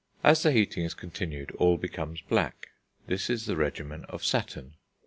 As 0.23 0.41
the 0.41 0.51
heating 0.51 0.83
is 0.83 0.95
continued, 0.95 1.51
all 1.59 1.77
becomes 1.77 2.21
black; 2.21 2.69
this 3.05 3.29
is 3.29 3.45
the 3.45 3.55
regimen 3.55 4.03
of 4.05 4.25
Saturn. 4.25 4.73